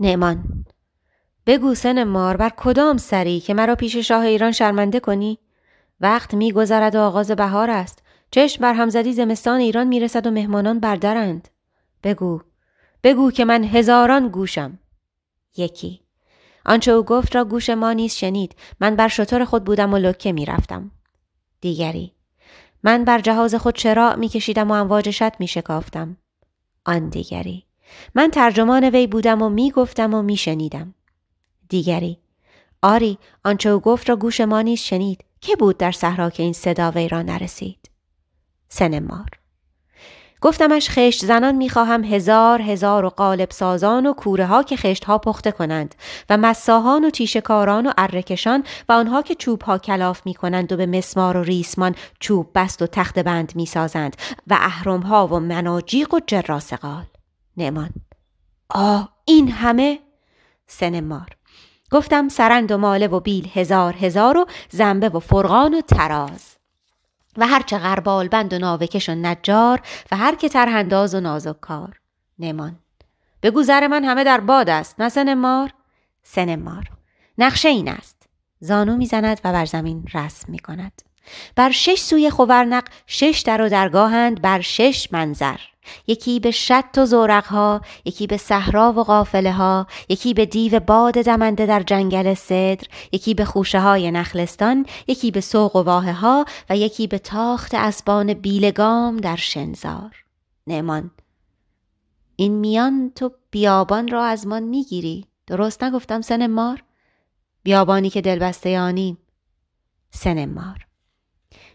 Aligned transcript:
نعمان 0.00 0.64
بگو 1.46 1.74
سن 1.74 2.04
مار 2.04 2.36
بر 2.36 2.52
کدام 2.56 2.96
سری 2.96 3.40
که 3.40 3.54
مرا 3.54 3.74
پیش 3.74 3.96
شاه 3.96 4.24
ایران 4.24 4.52
شرمنده 4.52 5.00
کنی؟ 5.00 5.38
وقت 6.00 6.34
میگذرد 6.34 6.94
و 6.94 7.00
آغاز 7.00 7.30
بهار 7.30 7.70
است. 7.70 8.02
چشم 8.30 8.62
بر 8.62 8.74
همزدی 8.74 9.12
زمستان 9.12 9.60
ایران 9.60 9.86
می‌رسد 9.86 10.26
و 10.26 10.30
مهمانان 10.30 10.80
بردرند. 10.80 11.48
بگو 12.02 12.40
بگو 13.02 13.30
که 13.30 13.44
من 13.44 13.64
هزاران 13.64 14.28
گوشم. 14.28 14.78
یکی 15.56 16.00
آنچه 16.66 16.92
او 16.92 17.02
گفت 17.02 17.36
را 17.36 17.44
گوش 17.44 17.70
ما 17.70 17.92
نیز 17.92 18.14
شنید 18.14 18.56
من 18.80 18.96
بر 18.96 19.08
شطور 19.08 19.44
خود 19.44 19.64
بودم 19.64 19.94
و 19.94 19.98
لکه 19.98 20.32
می‌رفتم. 20.32 20.90
دیگری 21.60 22.12
من 22.82 23.04
بر 23.04 23.20
جهاز 23.20 23.54
خود 23.54 23.74
چراغ 23.74 24.18
میکشیدم 24.18 24.70
و 24.70 24.74
امواج 24.74 25.10
شط 25.10 25.34
میشکافتم. 25.38 26.16
آن 26.84 27.08
دیگری 27.08 27.66
من 28.14 28.30
ترجمان 28.30 28.84
وی 28.84 29.06
بودم 29.06 29.42
و 29.42 29.48
می‌گفتم 29.48 30.14
و 30.14 30.22
میشنیدم. 30.22 30.94
دیگری 31.68 32.18
آری 32.82 33.18
آنچه 33.44 33.68
او 33.68 33.80
گفت 33.80 34.08
را 34.08 34.16
گوش 34.16 34.40
ما 34.40 34.62
نیز 34.62 34.78
شنید. 34.78 35.24
که 35.40 35.56
بود 35.56 35.78
در 35.78 35.92
صحرا 35.92 36.30
که 36.30 36.42
این 36.42 36.52
صدا 36.52 36.90
وی 36.90 37.08
را 37.08 37.22
نرسید؟ 37.22 37.90
سنمار. 38.68 39.28
گفتمش 40.40 40.90
خشت 40.90 41.24
زنان 41.24 41.54
می‌خواهم 41.54 42.04
هزار 42.04 42.62
هزار 42.62 43.04
و 43.04 43.08
قالب 43.08 43.50
سازان 43.50 44.06
و 44.06 44.12
کوره 44.12 44.46
ها 44.46 44.62
که 44.62 44.76
خشت 44.76 45.04
ها 45.04 45.18
پخته 45.18 45.52
کنند 45.52 45.94
و 46.30 46.36
مساهان 46.36 47.04
و 47.04 47.10
تیشکاران 47.10 47.86
و 47.86 47.92
ارکشان 47.98 48.64
و 48.88 48.92
آنها 48.92 49.22
که 49.22 49.34
چوب 49.34 49.62
ها 49.62 49.78
کلاف 49.78 50.26
می 50.26 50.34
کنند 50.34 50.72
و 50.72 50.76
به 50.76 50.86
مسمار 50.86 51.36
و 51.36 51.42
ریسمان 51.42 51.94
چوب 52.20 52.50
بست 52.54 52.82
و 52.82 52.86
تخت 52.86 53.18
بند 53.18 53.52
می 53.56 53.66
سازند 53.66 54.16
و 54.46 54.58
اهرم 54.60 55.00
ها 55.00 55.26
و 55.26 55.40
مناجیق 55.40 56.14
و 56.14 56.20
جراسقال 56.26 57.04
نمان. 57.56 57.90
آه 58.68 59.12
این 59.24 59.50
همه؟ 59.50 59.98
سنمار. 60.66 61.36
گفتم 61.90 62.28
سرند 62.28 62.72
و 62.72 62.78
ماله 62.78 63.06
و 63.06 63.20
بیل 63.20 63.48
هزار 63.54 63.96
هزار 63.96 64.36
و 64.36 64.46
زنبه 64.70 65.08
و 65.08 65.20
فرغان 65.20 65.74
و 65.74 65.80
تراز 65.80 66.56
و 67.36 67.46
هرچه 67.46 67.78
غربال 67.78 68.28
بند 68.28 68.52
و 68.52 68.58
ناوکش 68.58 69.08
و 69.08 69.14
نجار 69.14 69.80
و 70.12 70.16
هر 70.16 70.34
که 70.34 70.48
ترهنداز 70.48 71.14
و 71.14 71.20
نازک 71.20 71.60
کار. 71.60 72.00
نمان. 72.38 72.78
بگو 73.42 73.62
زر 73.62 73.86
من 73.86 74.04
همه 74.04 74.24
در 74.24 74.40
باد 74.40 74.70
است 74.70 75.00
نه 75.00 75.08
سنمار؟ 75.08 75.74
سنمار. 76.22 76.90
نقشه 77.38 77.68
این 77.68 77.88
است. 77.88 78.28
زانو 78.60 78.96
می‌زند 78.96 79.40
و 79.44 79.52
بر 79.52 79.64
زمین 79.64 80.04
رسم 80.14 80.52
می 80.52 80.58
کند 80.58 81.02
بر 81.56 81.70
شش 81.70 81.98
سوی 81.98 82.30
خورنق 82.30 82.84
شش 83.06 83.42
در 83.46 83.62
و 83.62 83.68
درگاهند 83.68 84.42
بر 84.42 84.60
شش 84.60 85.08
منظر. 85.12 85.56
یکی 86.06 86.40
به 86.40 86.50
شط 86.50 86.98
و 86.98 87.06
زورق 87.06 87.46
ها 87.46 87.80
یکی 88.04 88.26
به 88.26 88.36
صحرا 88.36 88.92
و 88.92 89.02
قافله 89.02 89.52
ها 89.52 89.86
یکی 90.08 90.34
به 90.34 90.46
دیو 90.46 90.80
باد 90.80 91.14
دمنده 91.14 91.66
در 91.66 91.82
جنگل 91.82 92.34
صدر 92.34 92.86
یکی 93.12 93.34
به 93.34 93.44
خوشه 93.44 93.80
های 93.80 94.10
نخلستان 94.10 94.86
یکی 95.06 95.30
به 95.30 95.40
سوق 95.40 95.76
و 95.76 95.82
واه 95.82 96.12
ها 96.12 96.44
و 96.70 96.76
یکی 96.76 97.06
به 97.06 97.18
تاخت 97.18 97.74
اسبان 97.74 98.34
بیلگام 98.34 99.16
در 99.16 99.36
شنزار. 99.36 100.24
نمان 100.66 101.10
این 102.36 102.52
میان 102.52 103.12
تو 103.14 103.30
بیابان 103.50 104.08
را 104.08 104.24
از 104.24 104.46
من 104.46 104.62
می‌گیری؟ 104.62 105.26
درست 105.46 105.84
نگفتم 105.84 106.20
سن 106.20 106.46
مار 106.46 106.82
بیابانی 107.62 108.10
که 108.10 108.20
دلبسته 108.20 108.78
آنیم. 108.78 109.18
سن 110.10 110.44
مار 110.44 110.86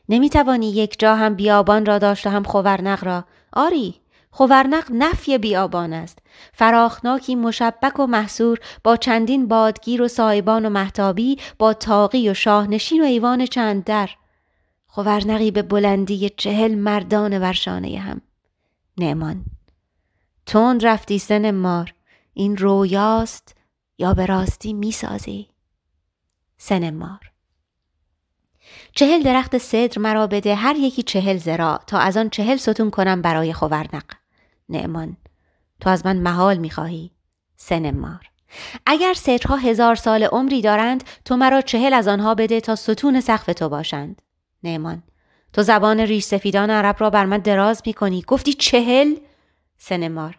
نمی‌توانی 0.10 0.72
یک 0.72 1.00
جا 1.00 1.16
هم 1.16 1.36
بیابان 1.36 1.86
را 1.86 1.98
داشت 1.98 2.28
و 2.28 2.30
هم 2.30 2.44
خورنق 2.44 3.04
را. 3.04 3.26
آری 3.54 3.96
خورنق 4.32 4.88
نفی 4.92 5.38
بیابان 5.38 5.94
است. 5.94 6.20
فراخناکی 6.54 7.36
مشبک 7.36 8.00
و 8.00 8.08
محصور 8.08 8.60
با 8.84 8.98
چندین 8.98 9.48
بادگیر 9.48 10.02
و 10.02 10.08
سایبان 10.08 10.66
و 10.66 10.70
محتابی 10.70 11.38
با 11.60 11.74
تاقی 11.74 12.30
و 12.30 12.34
شاهنشین 12.34 13.02
و 13.02 13.06
ایوان 13.06 13.46
چند 13.46 13.84
در. 13.84 14.10
خورنقی 14.88 15.52
به 15.52 15.62
بلندی 15.62 16.30
چهل 16.30 16.76
مردان 16.76 17.42
ورشانه 17.42 18.00
هم. 18.00 18.22
نعمان 18.98 19.46
تند 20.46 20.86
رفتی 20.86 21.20
سن 21.20 21.52
مار. 21.52 21.94
این 22.34 22.58
رویاست 22.58 23.56
یا 23.98 24.14
به 24.14 24.26
راستی 24.26 24.74
می‌سازی؟ 24.74 25.48
سن 26.58 26.90
مار. 26.94 27.32
چهل 28.96 29.24
درخت 29.24 29.58
صدر 29.58 30.00
مرا 30.00 30.28
بده 30.28 30.56
هر 30.56 30.76
یکی 30.76 31.04
چهل 31.04 31.38
زرا. 31.38 31.80
تا 31.88 31.98
از 31.98 32.18
آن 32.18 32.30
چهل 32.30 32.56
ستون 32.56 32.90
کنم 32.90 33.22
برای 33.22 33.54
خورنق. 33.54 34.04
نعمان 34.70 35.18
تو 35.80 35.90
از 35.90 36.06
من 36.06 36.18
محال 36.18 36.58
می‌خواهی. 36.58 37.12
سنمار 37.56 38.30
اگر 38.86 39.14
صدرها 39.14 39.56
هزار 39.56 39.96
سال 39.96 40.24
عمری 40.24 40.62
دارند 40.62 41.04
تو 41.26 41.38
مرا 41.38 41.62
چهل 41.62 41.94
از 41.94 42.08
آنها 42.08 42.36
بده 42.36 42.62
تا 42.62 42.76
ستون 42.76 43.22
سقف 43.22 43.46
تو 43.46 43.70
باشند. 43.70 44.22
نعمان 44.64 45.04
تو 45.54 45.64
زبان 45.64 46.00
ریش 46.00 46.24
سفیدان 46.24 46.70
عرب 46.70 46.96
را 47.00 47.10
بر 47.10 47.26
من 47.26 47.38
دراز 47.38 47.82
می 47.86 47.94
کنی 47.94 48.24
گفتی 48.28 48.54
چهل؟ 48.54 49.16
سنمار 49.78 50.38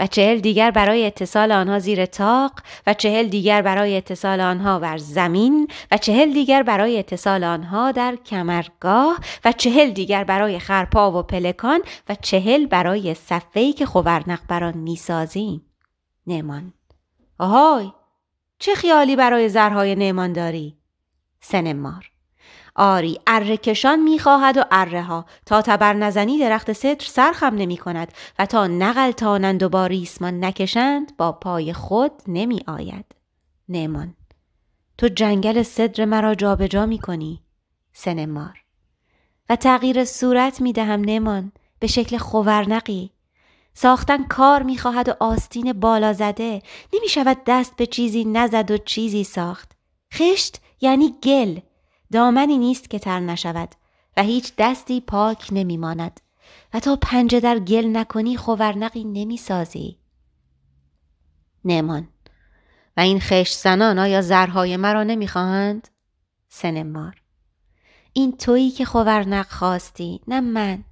و 0.00 0.06
چهل 0.06 0.38
دیگر 0.38 0.70
برای 0.70 1.06
اتصال 1.06 1.52
آنها 1.52 1.78
زیر 1.78 2.06
تاق 2.06 2.52
و 2.86 2.94
چهل 2.94 3.28
دیگر 3.28 3.62
برای 3.62 3.96
اتصال 3.96 4.40
آنها 4.40 4.78
بر 4.78 4.96
زمین 4.96 5.68
و 5.90 5.96
چهل 5.96 6.32
دیگر 6.32 6.62
برای 6.62 6.98
اتصال 6.98 7.44
آنها 7.44 7.92
در 7.92 8.16
کمرگاه 8.16 9.18
و 9.44 9.52
چهل 9.52 9.90
دیگر 9.90 10.24
برای 10.24 10.58
خرپا 10.58 11.18
و 11.18 11.22
پلکان 11.22 11.80
و 12.08 12.14
چهل 12.14 12.66
برای 12.66 13.14
صفهی 13.14 13.72
که 13.72 13.86
خورنق 13.86 14.40
بران 14.48 14.76
می‌سازیم. 14.76 15.64
نمان. 16.26 16.72
آهای! 17.38 17.92
چه 18.58 18.74
خیالی 18.74 19.16
برای 19.16 19.48
زرهای 19.48 19.94
نعمان 19.94 20.32
داری؟ 20.32 20.76
سنمار. 21.40 22.10
آری 22.74 23.20
اره 23.26 23.56
کشان 23.56 24.02
می‌خواهد 24.02 24.56
و 24.56 24.64
اره 24.70 25.02
ها. 25.02 25.24
تا 25.46 25.62
تبر 25.62 25.92
نزنی 25.92 26.38
درخت 26.38 26.72
ستر 26.72 27.06
سرخم 27.06 27.54
نمی 27.54 27.76
کند 27.76 28.12
و 28.38 28.46
تا 28.46 28.66
نقل 28.66 29.10
تانند 29.10 29.62
و 29.62 29.68
با 29.68 29.86
ریسمان 29.86 30.44
نکشند 30.44 31.16
با 31.16 31.32
پای 31.32 31.72
خود 31.72 32.12
نمی 32.26 32.60
آید 32.66 33.04
نعمان 33.68 34.14
تو 34.98 35.08
جنگل 35.08 35.62
صدر 35.62 36.04
مرا 36.04 36.34
جابجا 36.34 36.66
جا 36.66 36.86
می 36.86 36.98
کنی 36.98 37.42
سنمار. 37.92 38.64
و 39.48 39.56
تغییر 39.56 40.04
صورت 40.04 40.60
می 40.60 40.72
دهم 40.72 41.00
نمان 41.06 41.52
به 41.78 41.86
شکل 41.86 42.18
خورنقی. 42.18 43.10
ساختن 43.74 44.24
کار 44.24 44.62
می 44.62 44.78
خواهد 44.78 45.08
و 45.08 45.12
آستین 45.20 45.72
بالا 45.72 46.12
زده. 46.12 46.62
نمی 46.92 47.08
شود 47.08 47.36
دست 47.46 47.76
به 47.76 47.86
چیزی 47.86 48.24
نزد 48.24 48.70
و 48.70 48.78
چیزی 48.78 49.24
ساخت. 49.24 49.72
خشت 50.14 50.60
یعنی 50.80 51.14
گل. 51.22 51.58
دامنی 52.12 52.58
نیست 52.58 52.90
که 52.90 52.98
تر 52.98 53.20
نشود 53.20 53.74
و 54.16 54.22
هیچ 54.22 54.52
دستی 54.58 55.00
پاک 55.00 55.48
نمیماند 55.52 56.20
و 56.74 56.80
تا 56.80 56.98
پنجه 57.02 57.40
در 57.40 57.58
گل 57.58 57.96
نکنی 57.96 58.36
خورنقی 58.36 59.04
نمی‌سازی. 59.04 59.98
نمان 61.64 62.08
و 62.96 63.00
این 63.00 63.20
خشت 63.20 63.58
زنان 63.58 63.98
آیا 63.98 64.22
زرهای 64.22 64.76
مرا 64.76 65.02
نمی‌خواهند؟ 65.02 65.88
سنمار 66.48 67.22
این 68.12 68.36
تویی 68.36 68.70
که 68.70 68.84
خورنق 68.84 69.46
خواستی 69.46 70.20
نه 70.28 70.40
من. 70.40 70.84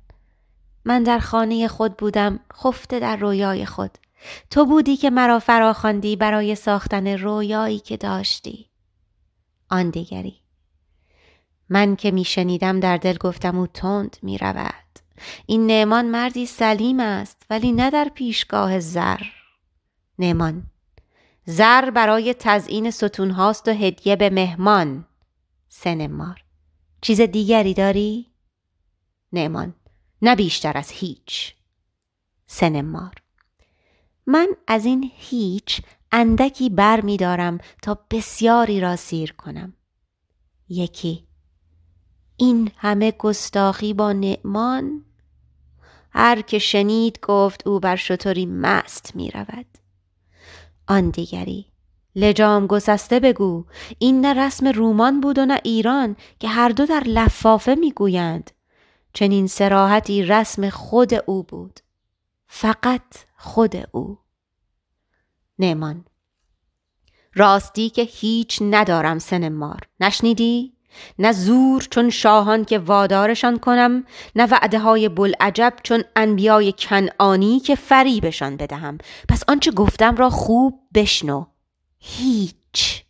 من 0.85 1.03
در 1.03 1.19
خانه 1.19 1.69
خود 1.69 1.97
بودم 1.97 2.41
خفته 2.53 3.01
در 3.01 3.17
رویای 3.17 3.67
خود. 3.67 3.99
تو 4.51 4.67
بودی 4.67 4.97
که 4.97 5.11
مرا 5.11 5.39
فراخواندی 5.39 6.17
برای 6.17 6.55
ساختن 6.55 7.07
رویایی 7.07 7.79
که 7.79 7.97
داشتی. 7.97 8.71
آن 9.71 9.91
دیگری. 9.91 10.46
من 11.69 11.97
که 11.97 12.11
میشنیدم 12.11 12.81
در 12.81 12.97
دل 12.97 13.17
گفتم 13.17 13.59
او 13.59 13.67
تند 13.67 14.17
می 14.23 14.39
رود. 14.39 14.75
این 15.47 15.67
نعمان 15.67 16.05
مردی 16.07 16.47
سلیم 16.47 17.01
است 17.01 17.47
ولی 17.51 17.73
نه 17.73 17.91
در 17.91 18.11
پیشگاه 18.15 18.81
زر. 18.81 19.21
نعمان 20.19 20.67
زر 21.45 21.91
برای 21.91 22.35
تزئین 22.39 22.91
ستون 22.91 23.31
هاست 23.31 23.69
و 23.69 23.71
هدیه 23.71 24.17
به 24.17 24.31
مهمان. 24.31 25.07
سنمار 25.69 26.45
چیز 27.01 27.21
دیگری 27.21 27.75
داری؟ 27.75 28.27
نعمان 29.33 29.75
نه 30.23 30.37
بیشتر 30.37 30.79
از 30.79 30.91
هیچ. 30.91 31.55
سنمار 32.47 33.15
من 34.27 34.49
از 34.67 34.85
این 34.85 35.11
هیچ 35.15 35.81
اندکی 36.13 36.71
بر 36.71 37.01
می 37.01 37.17
دارم 37.17 37.59
تا 37.83 37.99
بسیاری 38.11 38.81
را 38.81 38.97
سیر 38.97 39.33
کنم. 39.33 39.73
یکی 40.69 41.26
این 42.37 42.71
همه 42.77 43.11
گستاخی 43.11 43.95
با 43.95 44.13
نعمان؟ 44.13 45.05
هر 46.11 46.41
که 46.41 46.59
شنید 46.59 47.19
گفت 47.23 47.67
او 47.67 47.81
بر 47.81 47.97
شطوری 47.97 48.47
مست 48.47 49.17
می 49.17 49.31
رود 49.31 49.67
آن 50.89 51.11
دیگری 51.11 51.67
لجام 52.17 52.67
گسسته 52.67 53.21
بگو. 53.21 53.65
این 53.99 54.21
نه 54.21 54.47
رسم 54.47 54.67
رومان 54.67 55.21
بود 55.21 55.39
و 55.39 55.47
نه 55.47 55.61
ایران 55.65 56.17
که 56.39 56.49
هر 56.49 56.69
دو 56.69 56.87
در 56.87 57.03
لفافه 57.07 57.75
می‌گویند. 57.75 58.51
چنین 59.13 59.47
سراحتی 59.47 60.23
رسم 60.23 60.71
خود 60.71 61.15
او 61.27 61.43
بود. 61.43 61.81
فقط 62.47 63.15
خود 63.37 63.77
او. 63.93 64.19
نعمان 65.59 66.05
راستی 67.35 67.91
که 67.91 68.03
هیچ 68.03 68.59
ندارم 68.63 69.19
سن 69.19 69.49
مار. 69.49 69.81
نشنیدی؟ 70.01 70.76
نه 71.19 71.33
زور 71.33 71.87
چون 71.91 72.11
شاهان 72.11 72.65
که 72.65 72.79
وادارشان 72.79 73.59
کنم 73.59 74.05
نه 74.37 74.47
وعده 74.47 74.79
های 74.79 75.09
بلعجب 75.09 75.73
چون 75.83 76.05
انبیای 76.17 76.75
کنعانی 76.79 77.61
که 77.61 77.75
فریبشان 77.75 78.57
بدهم. 78.57 78.99
پس 79.29 79.43
آنچه 79.49 79.71
گفتم 79.71 80.17
را 80.17 80.31
خوب 80.31 80.81
بشنو. 80.95 81.47
هیچ. 81.99 83.05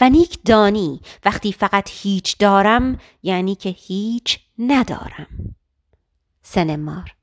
و 0.00 0.10
نیک 0.10 0.38
دانی 0.44 1.00
وقتی 1.24 1.52
فقط 1.52 1.90
هیچ 1.92 2.38
دارم 2.38 2.98
یعنی 3.22 3.54
که 3.54 3.68
هیچ 3.68 4.38
ندارم. 4.58 5.54
سن 6.42 6.76
مار 6.76 7.14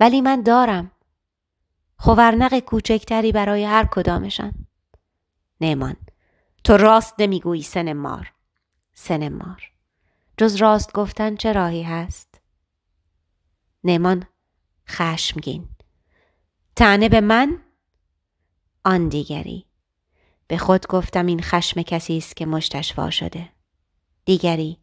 ولی 0.00 0.20
من 0.20 0.42
دارم. 0.42 0.90
خورنق 1.96 2.58
کوچکتری 2.58 3.32
برای 3.32 3.64
هر 3.64 3.84
کدامشان. 3.84 4.52
نیمان 5.60 5.96
تو 6.64 6.76
راست 6.76 7.14
نمی‌گویی 7.18 7.62
سن 7.62 7.92
مار 8.94 9.18
سن 9.18 9.28
مار 9.28 9.62
جز 10.36 10.56
راست 10.56 10.92
گفتن 10.92 11.36
چه 11.36 11.52
راهی 11.52 11.82
هست؟ 11.82 12.40
نیمان 13.84 14.26
خشمگین. 14.88 15.68
تنه 16.76 17.08
به 17.08 17.20
من؟ 17.20 17.62
آن 18.84 19.08
دیگری. 19.08 19.66
به 20.46 20.58
خود 20.58 20.86
گفتم 20.86 21.26
این 21.26 21.42
خشم 21.42 21.82
کسی 21.82 22.16
است 22.16 22.36
که 22.36 22.46
مشتشوا 22.46 23.10
شده. 23.10 23.48
دیگری. 24.24 24.78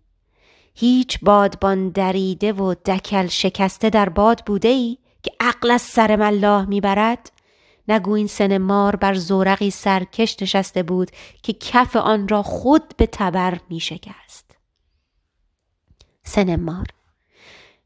هیچ 0.73 1.19
بادبان 1.21 1.89
دریده 1.89 2.53
و 2.53 2.73
دکل 2.73 3.27
شکسته 3.27 3.89
در 3.89 4.09
باد 4.09 4.45
بوده 4.45 4.67
ای 4.67 4.97
که 5.23 5.31
عقل 5.39 5.71
از 5.71 5.81
سر 5.81 6.15
ملاح 6.15 6.65
می‌برد؟ 6.65 7.31
نگو 7.87 8.11
این 8.11 8.27
سن 8.27 8.57
مار 8.57 8.95
بر 8.95 9.13
زورقی 9.13 9.71
سرکش 9.71 10.41
نشسته 10.41 10.83
بود 10.83 11.11
که 11.43 11.53
کف 11.53 11.95
آن 11.95 12.27
را 12.27 12.43
خود 12.43 12.97
به 12.97 13.05
تبر 13.05 13.59
می 13.69 13.79
شکست. 13.79 14.57
سن 16.23 16.55
مار. 16.55 16.87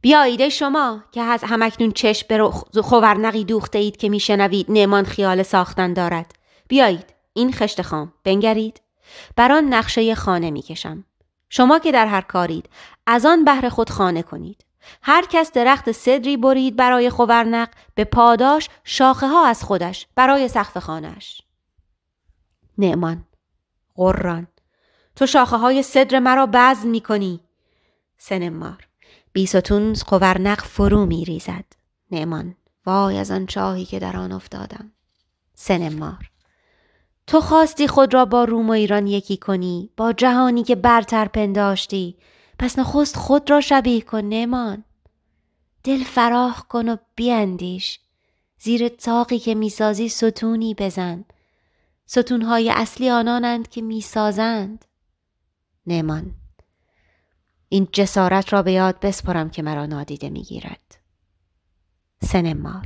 بیایید 0.01 0.50
شما 0.50 1.03
که 1.12 1.21
از 1.21 1.44
همکنون 1.44 1.92
چشم 1.92 2.27
به 2.74 2.81
خورنقی 2.81 3.44
دوخته 3.44 3.80
اید 3.80 3.97
که 3.97 4.09
میشنوید 4.09 4.65
نمان 4.69 5.03
خیال 5.03 5.44
ساختن 5.44 5.94
دارد. 5.94 6.36
بیایید 6.68 7.06
این 7.33 7.53
خشت 7.53 7.81
خام 7.81 8.13
بنگرید. 8.24 8.81
بر 9.36 9.51
آن 9.51 9.74
نقشه 9.74 10.15
خانه 10.15 10.51
می‌کشم 10.51 11.06
شما 11.50 11.80
که 11.80 11.92
در 11.92 12.07
هر 12.07 12.21
کارید 12.21 12.69
از 13.07 13.25
آن 13.25 13.45
بهر 13.45 13.69
خود 13.69 13.89
خانه 13.89 14.21
کنید. 14.21 14.65
هر 15.01 15.25
کس 15.29 15.51
درخت 15.51 15.91
صدری 15.91 16.37
برید 16.37 16.75
برای 16.75 17.09
خورنق 17.09 17.69
به 17.95 18.03
پاداش 18.03 18.69
شاخه 18.83 19.27
ها 19.27 19.47
از 19.47 19.63
خودش 19.63 20.07
برای 20.15 20.47
سقف 20.47 20.77
خانهش. 20.77 21.41
نعمان 22.77 23.25
قران 23.95 24.47
تو 25.15 25.25
شاخه 25.25 25.57
های 25.57 25.83
صدر 25.83 26.19
مرا 26.19 26.49
بزن 26.53 26.87
می 26.87 27.01
کنی. 27.01 27.39
سنمار 28.17 28.87
بیستون 29.33 29.93
خورنق 29.93 30.61
فرو 30.61 31.05
می 31.05 31.25
ریزد. 31.25 31.65
نعمان 32.11 32.55
وای 32.85 33.17
از 33.17 33.31
آن 33.31 33.45
چاهی 33.45 33.85
که 33.85 33.99
در 33.99 34.17
آن 34.17 34.31
افتادم. 34.31 34.91
سنمار 35.53 36.31
تو 37.27 37.41
خواستی 37.41 37.87
خود 37.87 38.13
را 38.13 38.25
با 38.25 38.43
روم 38.43 38.69
و 38.69 38.71
ایران 38.71 39.07
یکی 39.07 39.37
کنی 39.37 39.89
با 39.97 40.13
جهانی 40.13 40.63
که 40.63 40.75
برتر 40.75 41.25
پنداشتی 41.27 42.17
پس 42.60 42.80
نخست 42.80 43.16
خود 43.18 43.50
را 43.50 43.62
شبیه 43.62 44.02
کن 44.02 44.22
نمان 44.22 44.84
دل 45.84 46.04
فراخ 46.04 46.68
کن 46.68 46.90
و 46.90 46.98
بیاندیش 47.16 48.00
زیر 48.60 48.88
تاقی 48.88 49.40
که 49.40 49.56
می‌سازی 49.56 50.10
ستونی 50.10 50.74
بزن. 50.74 51.25
ستونهای 52.06 52.72
اصلی 52.72 53.10
آنانند 53.10 53.69
که 53.69 53.81
می‌سازند. 53.81 54.86
نمان 55.88 56.31
این 57.69 57.88
جسارت 57.92 58.54
را 58.54 58.62
به 58.62 58.72
یاد 58.72 59.00
بسپرم 59.00 59.50
که 59.50 59.62
مرا 59.62 59.86
نادیده 59.86 60.30
می‌گیرد. 60.30 60.98
سنمار 62.22 62.86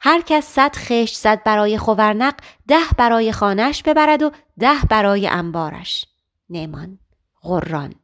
هر 0.00 0.20
کس 0.26 0.44
صد 0.44 0.76
خشت 0.76 1.16
زد 1.16 1.42
برای 1.42 1.78
خورنق 1.78 2.34
ده 2.68 2.84
برای 2.98 3.32
خانش 3.32 3.82
ببرد 3.82 4.22
و 4.22 4.30
ده 4.58 4.80
برای 4.90 5.28
انبارش. 5.28 6.06
نمان 6.50 6.98
غران. 7.42 7.94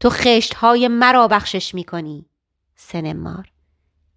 تو 0.00 0.10
خشت 0.10 0.54
های 0.54 0.88
مرا 0.88 1.28
بخشش 1.28 1.74
می 1.74 1.84
کنی 1.84 2.26
سنمار. 2.76 3.52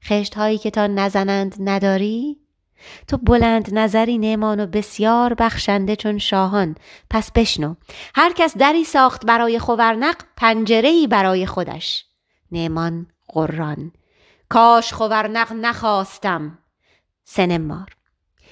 خشت 0.05 0.35
هایی 0.35 0.57
که 0.57 0.71
تا 0.71 0.87
نزنند 0.87 1.55
نداری؟ 1.59 2.37
تو 3.07 3.17
بلند 3.17 3.69
نظری 3.73 4.17
نمان 4.17 4.59
و 4.59 4.67
بسیار 4.67 5.33
بخشنده 5.33 5.95
چون 5.95 6.17
شاهان. 6.17 6.75
پس 7.09 7.31
بشنو 7.31 7.75
هر 8.15 8.33
کس 8.33 8.57
دری 8.57 8.83
ساخت 8.83 9.25
برای 9.25 9.59
خورنق 9.59 10.15
پنجره 10.37 10.89
ای 10.89 11.07
برای 11.07 11.45
خودش. 11.45 12.05
نمان 12.51 13.07
قران 13.27 13.91
کاش 14.49 14.93
خورنق 14.93 15.53
نخواستم. 15.53 16.57
سنمار. 17.23 17.98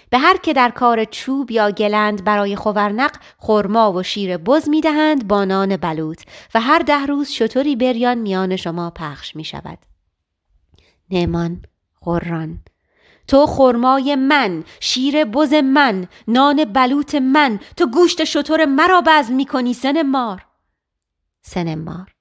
به 0.09 0.17
هر 0.17 0.37
که 0.37 0.53
در 0.53 0.69
کار 0.69 1.05
چوب 1.05 1.51
یا 1.51 1.71
گلند 1.71 2.23
برای 2.23 2.55
خورنق 2.55 3.11
خرما 3.37 3.93
و 3.93 4.03
شیر 4.03 4.37
بز 4.37 4.69
می 4.69 4.81
دهند 4.81 5.27
با 5.27 5.45
نان 5.45 5.77
بلوط 5.77 6.21
و 6.55 6.61
هر 6.61 6.79
ده 6.79 7.05
روز 7.05 7.29
شطوری 7.29 7.75
بریان 7.75 8.17
میان 8.17 8.55
شما 8.55 8.89
پخش 8.89 9.35
می 9.35 9.43
شود. 9.43 9.77
نمان 11.09 11.61
قران 12.01 12.59
تو 13.27 13.45
خرمای 13.45 14.15
من 14.15 14.63
شیر 14.79 15.25
بز 15.25 15.53
من 15.53 16.07
نان 16.27 16.65
بلوط 16.65 17.15
من 17.15 17.59
تو 17.77 17.87
گوشت 17.91 18.23
شطور 18.23 18.65
مرا 18.65 19.03
بزل 19.07 19.33
می 19.33 19.45
کنی 19.45 19.73
سن 19.73 20.01
مار 20.01 20.45
سن 21.41 21.75
مار 21.75 22.15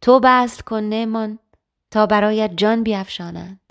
تو 0.00 0.20
بزل 0.22 0.60
کن 0.60 0.82
نمان 0.82 1.38
تا 1.90 2.06
برایت 2.06 2.50
جان 2.56 2.82
بیافشانند 2.82 3.67